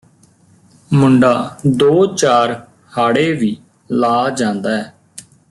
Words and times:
ਮੁੰਡਾ 0.91 1.33
ਦੋ 1.67 2.05
ਚਾਰ 2.15 2.55
ਹਾੜੇ 2.97 3.31
ਵੀ 3.33 3.55
ਲਾ 3.91 4.29
ਜਾਂਦੈ 4.29 4.77